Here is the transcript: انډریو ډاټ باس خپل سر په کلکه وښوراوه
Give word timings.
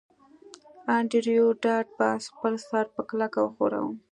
انډریو 0.95 1.45
ډاټ 1.63 1.87
باس 1.99 2.21
خپل 2.33 2.53
سر 2.67 2.85
په 2.95 3.01
کلکه 3.09 3.39
وښوراوه 3.41 3.93